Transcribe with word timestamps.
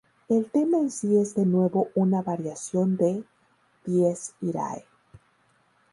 El 0.29 0.49
tema 0.49 0.79
en 0.79 0.89
sí 0.89 1.15
es 1.19 1.35
de 1.35 1.45
nuevo 1.45 1.89
una 1.93 2.23
variación 2.23 2.97
de 2.97 3.23
"Dies 3.85 4.33
irae". 4.41 4.83